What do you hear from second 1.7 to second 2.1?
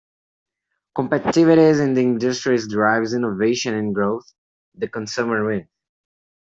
in the